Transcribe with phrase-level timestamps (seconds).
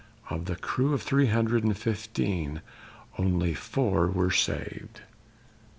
[0.31, 2.63] Of the crew of three hundred and fifteen,
[3.19, 5.01] only four were saved.